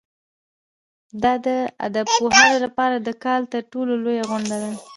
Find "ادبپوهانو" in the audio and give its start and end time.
1.85-2.57